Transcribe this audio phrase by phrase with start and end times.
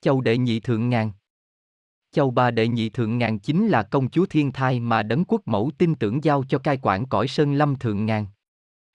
[0.00, 1.10] Châu đệ nhị thượng ngàn
[2.12, 5.42] châu bà đệ nhị thượng ngàn chính là công chúa thiên thai mà đấng quốc
[5.46, 8.26] mẫu tin tưởng giao cho cai quản cõi sơn lâm thượng ngàn.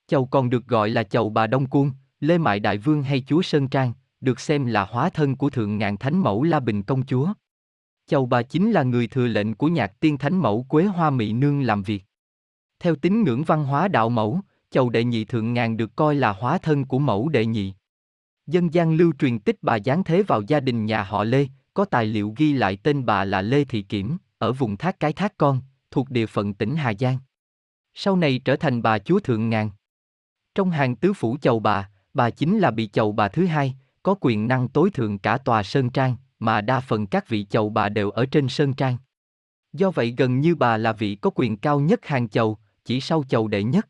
[0.07, 3.41] Châu còn được gọi là chầu bà Đông Cuông, Lê Mại Đại Vương hay chúa
[3.41, 7.05] Sơn Trang, được xem là hóa thân của thượng ngàn thánh mẫu La Bình công
[7.05, 7.33] chúa.
[8.07, 11.33] Chầu bà chính là người thừa lệnh của nhạc tiên thánh mẫu Quế Hoa mỹ
[11.33, 12.03] Nương làm việc.
[12.79, 14.39] Theo tín ngưỡng văn hóa đạo mẫu,
[14.69, 17.73] chầu đệ nhị thượng ngàn được coi là hóa thân của mẫu đệ nhị.
[18.47, 21.85] Dân gian lưu truyền tích bà giáng thế vào gia đình nhà họ Lê, có
[21.85, 25.37] tài liệu ghi lại tên bà là Lê Thị Kiểm, ở vùng Thác Cái Thác
[25.37, 25.61] Con,
[25.91, 27.17] thuộc địa phận tỉnh Hà Giang.
[27.93, 29.69] Sau này trở thành bà chúa thượng ngàn.
[30.55, 34.15] Trong hàng tứ phủ chầu bà, bà chính là bị chầu bà thứ hai, có
[34.21, 37.89] quyền năng tối thượng cả tòa Sơn Trang, mà đa phần các vị chầu bà
[37.89, 38.97] đều ở trên Sơn Trang.
[39.73, 43.23] Do vậy gần như bà là vị có quyền cao nhất hàng chầu, chỉ sau
[43.29, 43.87] chầu đệ nhất.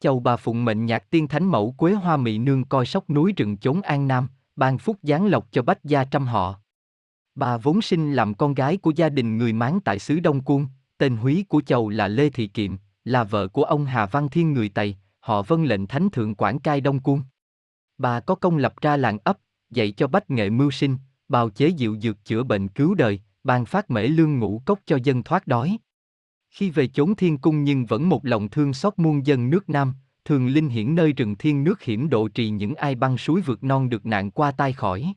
[0.00, 3.32] Chầu bà phụng mệnh nhạc tiên thánh mẫu Quế Hoa Mị Nương coi sóc núi
[3.36, 6.60] rừng chốn An Nam, ban phúc giáng lộc cho bách gia trăm họ.
[7.34, 10.66] Bà vốn sinh làm con gái của gia đình người Mán tại xứ Đông Cuông,
[10.98, 14.52] tên húy của chầu là Lê Thị Kiệm, là vợ của ông Hà Văn Thiên
[14.52, 17.22] người Tây, họ vân lệnh thánh thượng quản cai Đông Cuông.
[17.98, 19.38] Bà có công lập ra làng ấp,
[19.70, 20.96] dạy cho bách nghệ mưu sinh,
[21.28, 24.98] bào chế diệu dược chữa bệnh cứu đời, ban phát mễ lương ngũ cốc cho
[25.04, 25.78] dân thoát đói.
[26.58, 29.94] Khi về chốn thiên cung nhưng vẫn một lòng thương xót muôn dân nước Nam,
[30.24, 33.64] thường linh hiển nơi rừng thiên nước hiểm độ trì những ai băng suối vượt
[33.64, 35.12] non được nạn qua tai khỏi.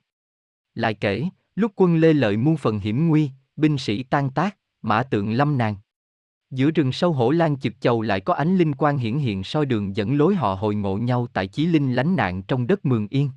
[0.75, 1.23] Lại kể,
[1.56, 5.58] lúc quân lê lợi muôn phần hiểm nguy, binh sĩ tan tác, mã tượng lâm
[5.58, 5.75] nàng.
[6.52, 9.66] Giữa rừng sâu hổ lan chực chầu lại có ánh linh quan hiển hiện soi
[9.66, 13.08] đường dẫn lối họ hội ngộ nhau tại chí linh lánh nạn trong đất mường
[13.08, 13.30] yên.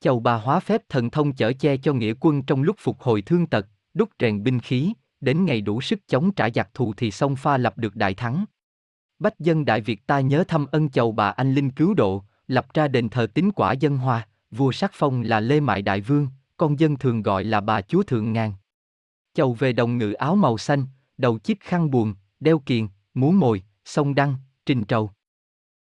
[0.00, 3.22] Chầu bà hóa phép thần thông chở che cho nghĩa quân trong lúc phục hồi
[3.22, 4.92] thương tật, đúc rèn binh khí,
[5.24, 8.44] đến ngày đủ sức chống trả giặc thù thì sông pha lập được đại thắng.
[9.18, 12.66] Bách dân Đại Việt ta nhớ thăm ân chầu bà anh linh cứu độ, lập
[12.74, 16.28] ra đền thờ tín quả dân hoa, vua sắc phong là Lê Mại Đại Vương,
[16.56, 18.52] con dân thường gọi là bà chúa thượng ngàn.
[19.34, 20.86] Chầu về đồng ngự áo màu xanh,
[21.18, 24.34] đầu chiếc khăn buồn, đeo kiền, múa mồi, sông đăng,
[24.66, 25.10] trình trầu.